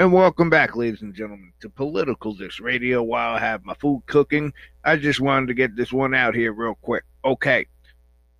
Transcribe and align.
And 0.00 0.14
welcome 0.14 0.48
back, 0.48 0.76
ladies 0.76 1.02
and 1.02 1.14
gentlemen, 1.14 1.52
to 1.60 1.68
Political 1.68 2.32
Disc 2.36 2.58
Radio. 2.58 3.02
While 3.02 3.34
I 3.34 3.38
have 3.38 3.66
my 3.66 3.74
food 3.74 4.02
cooking, 4.06 4.50
I 4.82 4.96
just 4.96 5.20
wanted 5.20 5.48
to 5.48 5.54
get 5.54 5.76
this 5.76 5.92
one 5.92 6.14
out 6.14 6.34
here 6.34 6.54
real 6.54 6.76
quick. 6.76 7.04
Okay, 7.22 7.66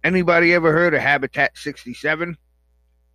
anybody 0.02 0.54
ever 0.54 0.72
heard 0.72 0.94
of 0.94 1.02
Habitat 1.02 1.58
67? 1.58 2.34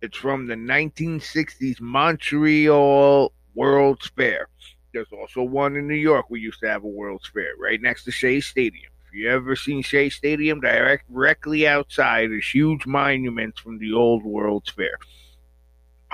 It's 0.00 0.16
from 0.16 0.46
the 0.46 0.54
1960s 0.54 1.80
Montreal 1.80 3.32
World's 3.56 4.12
Fair. 4.16 4.46
There's 4.94 5.10
also 5.10 5.42
one 5.42 5.74
in 5.74 5.88
New 5.88 5.94
York. 5.94 6.26
We 6.30 6.38
used 6.38 6.60
to 6.60 6.68
have 6.68 6.84
a 6.84 6.86
World's 6.86 7.26
Fair 7.26 7.50
right 7.60 7.82
next 7.82 8.04
to 8.04 8.12
Shea 8.12 8.40
Stadium. 8.40 8.92
If 9.08 9.14
you 9.14 9.28
ever 9.28 9.56
seen 9.56 9.82
Shea 9.82 10.08
Stadium, 10.08 10.60
direct, 10.60 11.12
directly 11.12 11.66
outside 11.66 12.30
is 12.30 12.48
huge 12.48 12.86
monuments 12.86 13.58
from 13.58 13.80
the 13.80 13.92
old 13.92 14.22
World's 14.22 14.70
Fair 14.70 14.98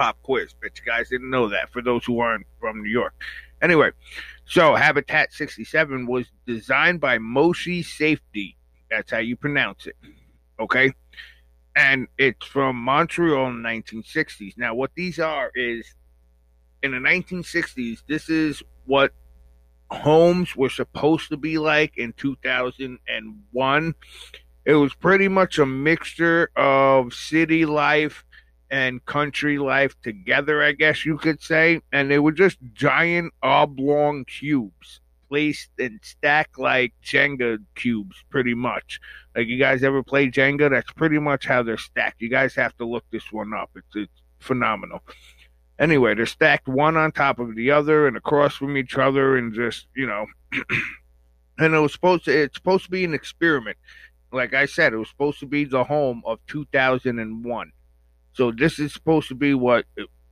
pop 0.03 0.21
quiz. 0.23 0.53
Bet 0.61 0.73
you 0.79 0.85
guys 0.85 1.09
didn't 1.09 1.31
know 1.31 1.49
that 1.49 1.71
for 1.71 1.81
those 1.81 2.05
who 2.05 2.19
aren't 2.19 2.45
from 2.59 2.83
New 2.83 2.91
York. 2.91 3.15
Anyway, 3.63 3.93
so 4.45 4.75
Habitat 4.75 5.33
67 5.33 6.09
was 6.09 6.27
designed 6.45 7.01
by 7.01 7.19
Moshe 7.19 7.85
Safdie. 7.85 8.57
That's 8.91 9.13
how 9.13 9.19
you 9.19 9.37
pronounce 9.37 9.87
it. 9.87 9.95
Okay? 10.59 10.93
And 11.77 12.09
it's 12.19 12.45
from 12.45 12.75
Montreal 12.75 13.47
in 13.47 13.63
the 13.63 13.69
1960s. 13.69 14.59
Now, 14.59 14.75
what 14.75 14.91
these 14.97 15.21
are 15.21 15.53
is 15.55 15.95
in 16.83 16.91
the 16.91 16.99
1960s, 16.99 18.03
this 18.09 18.29
is 18.29 18.61
what 18.87 19.13
homes 19.93 20.57
were 20.57 20.69
supposed 20.69 21.29
to 21.29 21.37
be 21.37 21.59
like 21.59 21.97
in 21.97 22.13
2001. 22.15 23.95
It 24.65 24.75
was 24.75 24.95
pretty 24.95 25.29
much 25.29 25.61
a 25.61 25.67
mixture 25.67 26.51
of 26.57 27.15
city 27.15 27.65
life 27.65 28.25
and 28.73 29.05
country 29.05 29.59
life 29.59 29.95
together, 30.03 30.63
I 30.63 30.73
guess 30.73 31.05
you 31.05 31.19
could 31.19 31.43
say. 31.43 31.83
And 31.93 32.11
they 32.11 32.19
were 32.19 32.33
just 32.33 32.57
giant 32.73 33.35
oblong 33.43 34.25
cubes 34.25 35.01
placed 35.29 35.69
and 35.79 36.01
stacked 36.03 36.59
like 36.59 36.95
Jenga 37.05 37.59
cubes, 37.75 38.17
pretty 38.31 38.55
much. 38.55 38.99
Like 39.37 39.47
you 39.47 39.59
guys 39.59 39.83
ever 39.85 40.03
play 40.03 40.31
Jenga? 40.31 40.71
That's 40.71 40.91
pretty 40.93 41.19
much 41.19 41.47
how 41.47 41.63
they're 41.63 41.77
stacked. 41.77 42.23
You 42.23 42.31
guys 42.31 42.55
have 42.55 42.75
to 42.79 42.87
look 42.87 43.05
this 43.11 43.31
one 43.31 43.53
up. 43.53 43.71
It's 43.77 43.95
it's 43.95 44.23
phenomenal. 44.41 45.01
Anyway, 45.79 46.15
they're 46.15 46.27
stacked 46.27 46.67
one 46.67 46.97
on 46.97 47.13
top 47.13 47.39
of 47.39 47.55
the 47.55 47.71
other 47.71 48.07
and 48.07 48.17
across 48.17 48.57
from 48.57 48.79
each 48.79 48.97
other, 48.97 49.37
and 49.37 49.53
just 49.53 49.87
you 49.95 50.07
know. 50.07 50.25
and 51.59 51.75
it 51.75 51.79
was 51.79 51.93
supposed 51.93 52.25
to. 52.25 52.31
It's 52.31 52.57
supposed 52.57 52.85
to 52.85 52.91
be 52.91 53.05
an 53.05 53.13
experiment. 53.13 53.77
Like 54.33 54.55
I 54.55 54.65
said, 54.65 54.95
it 54.95 54.97
was 54.97 55.11
supposed 55.11 55.41
to 55.41 55.47
be 55.47 55.65
the 55.65 55.85
home 55.85 56.23
of 56.25 56.39
2001 56.47 57.73
so 58.33 58.51
this 58.51 58.79
is 58.79 58.93
supposed 58.93 59.29
to 59.29 59.35
be 59.35 59.55
what 59.55 59.85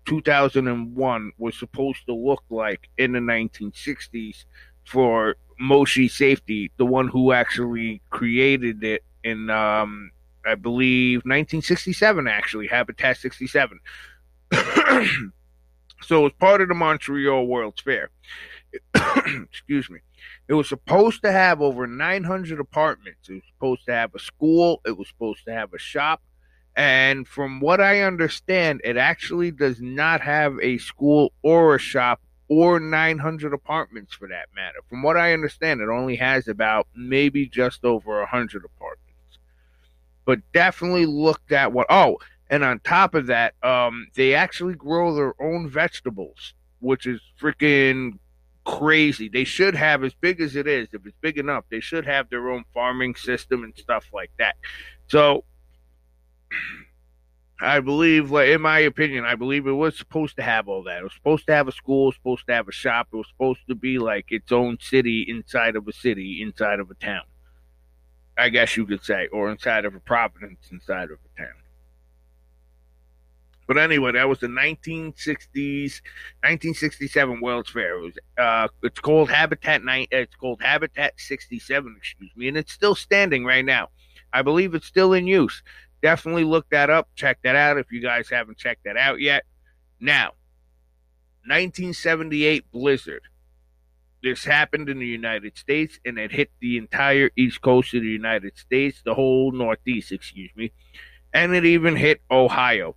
2001 0.06 1.32
was 1.38 1.58
supposed 1.58 2.06
to 2.06 2.14
look 2.14 2.42
like 2.50 2.88
in 2.98 3.12
the 3.12 3.18
1960s 3.18 4.44
for 4.84 5.36
Moshe 5.60 6.06
Safdie, 6.06 6.70
the 6.78 6.86
one 6.86 7.08
who 7.08 7.32
actually 7.32 8.00
created 8.10 8.82
it 8.82 9.04
in, 9.22 9.50
um, 9.50 10.10
I 10.44 10.54
believe, 10.54 11.18
1967, 11.18 12.26
actually, 12.26 12.66
Habitat 12.66 13.18
67. 13.18 13.78
so 14.52 16.20
it 16.20 16.22
was 16.22 16.32
part 16.38 16.62
of 16.62 16.68
the 16.68 16.74
Montreal 16.74 17.46
World's 17.46 17.82
Fair. 17.82 18.10
Excuse 18.94 19.90
me. 19.90 20.00
It 20.48 20.54
was 20.54 20.68
supposed 20.68 21.22
to 21.22 21.30
have 21.30 21.60
over 21.60 21.86
900 21.86 22.58
apartments. 22.58 23.28
It 23.28 23.34
was 23.34 23.42
supposed 23.54 23.86
to 23.86 23.92
have 23.92 24.14
a 24.14 24.18
school. 24.18 24.80
It 24.84 24.96
was 24.96 25.08
supposed 25.08 25.44
to 25.44 25.52
have 25.52 25.74
a 25.74 25.78
shop. 25.78 26.22
And 26.80 27.28
from 27.28 27.60
what 27.60 27.78
I 27.78 28.00
understand, 28.00 28.80
it 28.84 28.96
actually 28.96 29.50
does 29.50 29.82
not 29.82 30.22
have 30.22 30.58
a 30.62 30.78
school 30.78 31.30
or 31.42 31.74
a 31.74 31.78
shop 31.78 32.22
or 32.48 32.80
900 32.80 33.52
apartments 33.52 34.14
for 34.14 34.26
that 34.28 34.46
matter. 34.56 34.78
From 34.88 35.02
what 35.02 35.18
I 35.18 35.34
understand, 35.34 35.82
it 35.82 35.90
only 35.90 36.16
has 36.16 36.48
about 36.48 36.86
maybe 36.96 37.46
just 37.46 37.84
over 37.84 38.20
100 38.20 38.64
apartments. 38.64 39.38
But 40.24 40.38
definitely 40.54 41.04
looked 41.04 41.52
at 41.52 41.70
what. 41.70 41.86
Oh, 41.90 42.16
and 42.48 42.64
on 42.64 42.80
top 42.80 43.14
of 43.14 43.26
that, 43.26 43.62
um, 43.62 44.06
they 44.14 44.34
actually 44.34 44.74
grow 44.74 45.14
their 45.14 45.34
own 45.38 45.68
vegetables, 45.68 46.54
which 46.78 47.04
is 47.04 47.20
freaking 47.38 48.12
crazy. 48.64 49.28
They 49.28 49.44
should 49.44 49.74
have, 49.74 50.02
as 50.02 50.14
big 50.14 50.40
as 50.40 50.56
it 50.56 50.66
is, 50.66 50.88
if 50.94 51.04
it's 51.04 51.16
big 51.20 51.36
enough, 51.36 51.64
they 51.68 51.80
should 51.80 52.06
have 52.06 52.30
their 52.30 52.48
own 52.48 52.64
farming 52.72 53.16
system 53.16 53.64
and 53.64 53.76
stuff 53.76 54.06
like 54.14 54.30
that. 54.38 54.56
So 55.08 55.44
I 57.62 57.80
believe, 57.80 58.30
like 58.30 58.48
in 58.48 58.62
my 58.62 58.78
opinion, 58.80 59.24
I 59.26 59.34
believe 59.34 59.66
it 59.66 59.72
was 59.72 59.96
supposed 59.96 60.36
to 60.36 60.42
have 60.42 60.66
all 60.66 60.82
that. 60.84 61.00
It 61.00 61.04
was 61.04 61.12
supposed 61.12 61.46
to 61.46 61.54
have 61.54 61.68
a 61.68 61.72
school, 61.72 62.10
supposed 62.10 62.46
to 62.46 62.54
have 62.54 62.68
a 62.68 62.72
shop. 62.72 63.08
It 63.12 63.16
was 63.16 63.28
supposed 63.28 63.60
to 63.68 63.74
be 63.74 63.98
like 63.98 64.32
its 64.32 64.50
own 64.50 64.78
city 64.80 65.26
inside 65.28 65.76
of 65.76 65.86
a 65.86 65.92
city, 65.92 66.40
inside 66.40 66.80
of 66.80 66.90
a 66.90 66.94
town. 66.94 67.24
I 68.38 68.48
guess 68.48 68.76
you 68.76 68.86
could 68.86 69.04
say, 69.04 69.28
or 69.30 69.50
inside 69.50 69.84
of 69.84 69.94
a 69.94 70.00
province, 70.00 70.68
inside 70.72 71.10
of 71.10 71.18
a 71.18 71.38
town. 71.38 71.52
But 73.66 73.76
anyway, 73.76 74.12
that 74.12 74.28
was 74.28 74.40
the 74.40 74.48
1960s, 74.48 76.00
1967 76.42 77.40
World's 77.40 77.70
Fair. 77.70 77.98
It 77.98 78.00
was, 78.00 78.14
uh, 78.38 78.68
it's 78.82 78.98
called 78.98 79.30
Habitat 79.30 79.84
Nine. 79.84 80.06
It's 80.10 80.34
called 80.34 80.62
Habitat 80.62 81.12
67, 81.18 81.94
excuse 81.96 82.32
me, 82.34 82.48
and 82.48 82.56
it's 82.56 82.72
still 82.72 82.94
standing 82.94 83.44
right 83.44 83.64
now. 83.64 83.90
I 84.32 84.42
believe 84.42 84.74
it's 84.74 84.86
still 84.86 85.12
in 85.12 85.26
use 85.26 85.62
definitely 86.02 86.44
look 86.44 86.68
that 86.70 86.90
up. 86.90 87.08
Check 87.14 87.38
that 87.42 87.56
out 87.56 87.78
if 87.78 87.90
you 87.92 88.00
guys 88.00 88.28
haven't 88.28 88.58
checked 88.58 88.84
that 88.84 88.96
out 88.96 89.20
yet. 89.20 89.44
Now, 90.00 90.32
1978 91.46 92.70
blizzard. 92.70 93.22
This 94.22 94.44
happened 94.44 94.88
in 94.90 94.98
the 94.98 95.06
United 95.06 95.56
States 95.56 95.98
and 96.04 96.18
it 96.18 96.32
hit 96.32 96.50
the 96.60 96.76
entire 96.76 97.30
east 97.36 97.62
coast 97.62 97.94
of 97.94 98.02
the 98.02 98.08
United 98.08 98.58
States, 98.58 99.00
the 99.02 99.14
whole 99.14 99.50
northeast, 99.50 100.12
excuse 100.12 100.50
me. 100.54 100.72
And 101.32 101.54
it 101.54 101.64
even 101.64 101.96
hit 101.96 102.20
Ohio. 102.30 102.96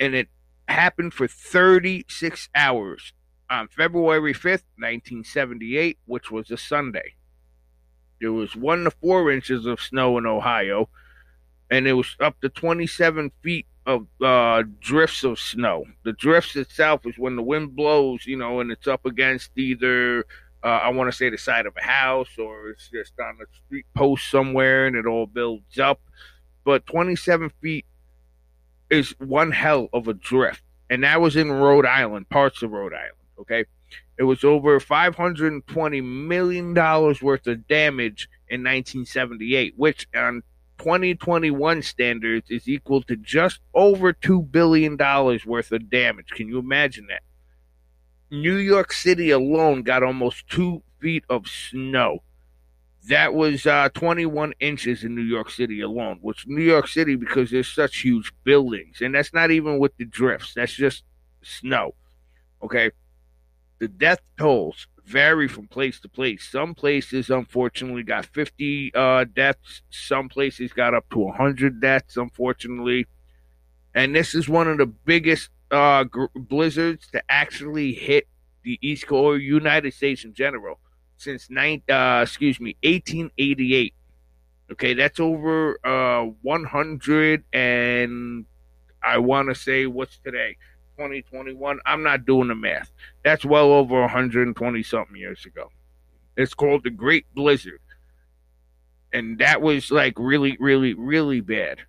And 0.00 0.14
it 0.14 0.28
happened 0.66 1.14
for 1.14 1.28
36 1.28 2.48
hours 2.54 3.12
on 3.48 3.68
February 3.68 4.34
5th, 4.34 4.64
1978, 4.76 5.98
which 6.06 6.30
was 6.32 6.50
a 6.50 6.56
Sunday. 6.56 7.14
There 8.20 8.32
was 8.32 8.56
one 8.56 8.84
to 8.84 8.90
four 8.90 9.30
inches 9.30 9.66
of 9.66 9.80
snow 9.80 10.18
in 10.18 10.26
Ohio 10.26 10.88
and 11.74 11.88
it 11.88 11.92
was 11.92 12.14
up 12.20 12.40
to 12.40 12.48
27 12.48 13.32
feet 13.42 13.66
of 13.84 14.06
uh, 14.22 14.62
drifts 14.80 15.24
of 15.24 15.40
snow. 15.40 15.84
The 16.04 16.12
drifts 16.12 16.54
itself 16.54 17.04
is 17.04 17.18
when 17.18 17.34
the 17.34 17.42
wind 17.42 17.74
blows, 17.74 18.26
you 18.26 18.36
know, 18.36 18.60
and 18.60 18.70
it's 18.70 18.86
up 18.86 19.04
against 19.04 19.50
either, 19.56 20.24
uh, 20.62 20.66
I 20.68 20.90
want 20.90 21.10
to 21.10 21.16
say, 21.16 21.30
the 21.30 21.36
side 21.36 21.66
of 21.66 21.74
a 21.76 21.84
house 21.84 22.28
or 22.38 22.70
it's 22.70 22.88
just 22.90 23.18
on 23.18 23.38
a 23.42 23.46
street 23.66 23.86
post 23.92 24.30
somewhere 24.30 24.86
and 24.86 24.94
it 24.94 25.04
all 25.04 25.26
builds 25.26 25.80
up. 25.80 26.00
But 26.64 26.86
27 26.86 27.50
feet 27.60 27.86
is 28.88 29.10
one 29.18 29.50
hell 29.50 29.88
of 29.92 30.06
a 30.06 30.14
drift. 30.14 30.62
And 30.90 31.02
that 31.02 31.20
was 31.20 31.34
in 31.34 31.50
Rhode 31.50 31.86
Island, 31.86 32.28
parts 32.28 32.62
of 32.62 32.70
Rhode 32.70 32.94
Island, 32.94 33.18
okay? 33.40 33.64
It 34.16 34.22
was 34.22 34.44
over 34.44 34.78
$520 34.78 36.04
million 36.04 36.72
worth 36.72 37.46
of 37.48 37.66
damage 37.66 38.28
in 38.48 38.60
1978, 38.60 39.74
which 39.76 40.06
on 40.14 40.44
2021 40.84 41.80
standards 41.80 42.50
is 42.50 42.68
equal 42.68 43.00
to 43.04 43.16
just 43.16 43.60
over 43.72 44.12
$2 44.12 44.50
billion 44.52 44.98
worth 45.46 45.72
of 45.72 45.88
damage. 45.88 46.28
Can 46.28 46.46
you 46.46 46.58
imagine 46.58 47.06
that? 47.06 47.22
New 48.30 48.56
York 48.56 48.92
City 48.92 49.30
alone 49.30 49.82
got 49.82 50.02
almost 50.02 50.46
two 50.46 50.82
feet 51.00 51.24
of 51.30 51.48
snow. 51.48 52.18
That 53.08 53.32
was 53.32 53.64
uh, 53.64 53.88
21 53.94 54.52
inches 54.60 55.04
in 55.04 55.14
New 55.14 55.22
York 55.22 55.50
City 55.50 55.80
alone, 55.80 56.18
which 56.20 56.46
New 56.46 56.62
York 56.62 56.88
City, 56.88 57.16
because 57.16 57.50
there's 57.50 57.68
such 57.68 58.02
huge 58.02 58.34
buildings, 58.44 59.00
and 59.00 59.14
that's 59.14 59.32
not 59.32 59.50
even 59.50 59.78
with 59.78 59.96
the 59.96 60.04
drifts, 60.04 60.52
that's 60.52 60.74
just 60.74 61.02
snow. 61.42 61.94
Okay. 62.62 62.90
The 63.78 63.88
death 63.88 64.20
tolls 64.38 64.86
vary 65.04 65.48
from 65.48 65.66
place 65.66 66.00
to 66.00 66.08
place. 66.08 66.48
Some 66.50 66.74
places, 66.74 67.30
unfortunately, 67.30 68.02
got 68.02 68.26
50 68.26 68.92
uh, 68.94 69.24
deaths. 69.24 69.82
Some 69.90 70.28
places 70.28 70.72
got 70.72 70.94
up 70.94 71.08
to 71.10 71.18
100 71.18 71.80
deaths, 71.80 72.16
unfortunately. 72.16 73.06
And 73.94 74.14
this 74.14 74.34
is 74.34 74.48
one 74.48 74.68
of 74.68 74.78
the 74.78 74.86
biggest 74.86 75.50
uh, 75.70 76.04
gr- 76.04 76.26
blizzards 76.34 77.08
to 77.12 77.22
actually 77.28 77.92
hit 77.92 78.26
the 78.62 78.78
East 78.80 79.06
Coast 79.06 79.42
United 79.42 79.92
States 79.92 80.24
in 80.24 80.34
general 80.34 80.80
since 81.16 81.48
nine, 81.50 81.82
uh, 81.88 82.20
excuse 82.22 82.60
me, 82.60 82.76
1888. 82.82 83.94
Okay, 84.72 84.94
that's 84.94 85.20
over 85.20 85.78
uh, 85.84 86.24
100 86.42 87.44
and 87.52 88.46
I 89.02 89.18
want 89.18 89.48
to 89.50 89.54
say 89.54 89.86
what's 89.86 90.18
today? 90.18 90.56
2021. 90.98 91.80
I'm 91.86 92.02
not 92.02 92.26
doing 92.26 92.48
the 92.48 92.54
math. 92.54 92.90
That's 93.24 93.44
well 93.44 93.72
over 93.72 94.00
120 94.02 94.82
something 94.82 95.16
years 95.16 95.46
ago. 95.46 95.70
It's 96.36 96.54
called 96.54 96.84
the 96.84 96.90
Great 96.90 97.26
Blizzard. 97.34 97.80
And 99.12 99.38
that 99.38 99.62
was 99.62 99.90
like 99.90 100.14
really, 100.18 100.56
really, 100.60 100.94
really 100.94 101.40
bad. 101.40 101.80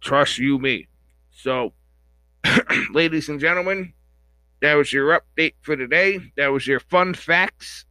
Trust 0.00 0.38
you 0.38 0.58
me. 0.58 0.88
So, 1.32 1.74
ladies 2.92 3.28
and 3.28 3.40
gentlemen, 3.40 3.92
That 4.62 4.74
was 4.74 4.92
your 4.92 5.18
update 5.20 5.54
for 5.62 5.76
today. 5.76 6.20
That 6.36 6.48
was 6.48 6.66
your 6.66 6.80
fun 6.80 7.14
facts. 7.14 7.86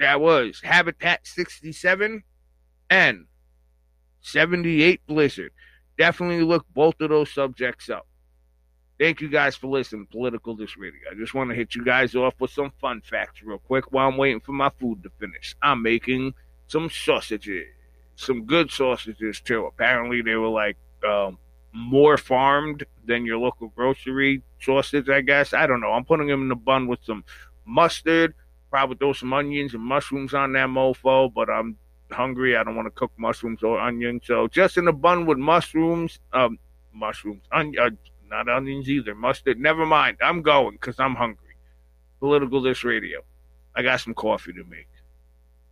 That 0.00 0.20
was 0.20 0.60
Habitat 0.62 1.26
67 1.26 2.22
and 2.90 3.26
78 4.22 5.00
Blizzard. 5.06 5.52
Definitely 5.98 6.44
look 6.44 6.66
both 6.74 7.00
of 7.00 7.10
those 7.10 7.32
subjects 7.32 7.90
up. 7.90 8.06
Thank 8.98 9.20
you 9.20 9.28
guys 9.28 9.54
for 9.54 9.68
listening 9.68 10.06
Political 10.10 10.56
This 10.56 10.76
Radio. 10.76 10.98
I 11.08 11.14
just 11.14 11.32
want 11.32 11.50
to 11.50 11.56
hit 11.56 11.76
you 11.76 11.84
guys 11.84 12.16
off 12.16 12.34
with 12.40 12.50
some 12.50 12.72
fun 12.80 13.00
facts 13.00 13.42
real 13.44 13.58
quick 13.58 13.92
while 13.92 14.08
I'm 14.08 14.16
waiting 14.16 14.40
for 14.40 14.50
my 14.50 14.70
food 14.80 15.04
to 15.04 15.10
finish. 15.20 15.54
I'm 15.62 15.82
making 15.82 16.34
some 16.66 16.90
sausages, 16.90 17.66
some 18.16 18.44
good 18.44 18.72
sausages 18.72 19.40
too. 19.40 19.66
Apparently, 19.66 20.20
they 20.22 20.34
were 20.34 20.48
like 20.48 20.76
um, 21.08 21.38
more 21.72 22.16
farmed 22.16 22.84
than 23.04 23.24
your 23.24 23.38
local 23.38 23.68
grocery 23.68 24.42
sausage, 24.60 25.08
I 25.08 25.20
guess. 25.20 25.54
I 25.54 25.68
don't 25.68 25.80
know. 25.80 25.92
I'm 25.92 26.04
putting 26.04 26.26
them 26.26 26.46
in 26.46 26.50
a 26.50 26.56
bun 26.56 26.88
with 26.88 26.98
some 27.04 27.22
mustard, 27.64 28.34
probably 28.68 28.96
throw 28.96 29.12
some 29.12 29.32
onions 29.32 29.74
and 29.74 29.82
mushrooms 29.82 30.34
on 30.34 30.54
that 30.54 30.68
mofo, 30.70 31.32
but 31.32 31.48
I'm 31.48 31.76
hungry. 32.10 32.56
I 32.56 32.64
don't 32.64 32.74
want 32.74 32.86
to 32.86 32.98
cook 32.98 33.12
mushrooms 33.16 33.62
or 33.62 33.78
onions. 33.78 34.22
So 34.24 34.48
just 34.48 34.76
in 34.76 34.88
a 34.88 34.92
bun 34.92 35.24
with 35.24 35.38
mushrooms, 35.38 36.18
um, 36.32 36.58
mushrooms, 36.92 37.42
on, 37.52 37.78
uh, 37.78 37.90
not 38.28 38.48
onions 38.48 38.88
either, 38.88 39.14
mustard. 39.14 39.58
Never 39.58 39.86
mind. 39.86 40.18
I'm 40.22 40.42
going 40.42 40.72
because 40.72 40.98
I'm 40.98 41.14
hungry. 41.14 41.56
Political 42.20 42.62
This 42.62 42.84
Radio. 42.84 43.20
I 43.74 43.82
got 43.82 44.00
some 44.00 44.14
coffee 44.14 44.52
to 44.52 44.64
make. 44.64 44.88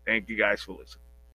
Thank 0.07 0.29
you 0.29 0.37
guys 0.37 0.63
for 0.63 0.73
listening. 0.73 1.06